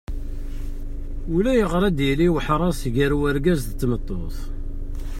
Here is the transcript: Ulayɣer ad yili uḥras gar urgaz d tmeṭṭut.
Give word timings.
Ulayɣer 1.35 1.83
ad 1.89 1.99
yili 2.05 2.27
uḥras 2.35 2.81
gar 2.93 3.11
urgaz 3.27 3.61
d 3.65 3.71
tmeṭṭut. 3.79 4.37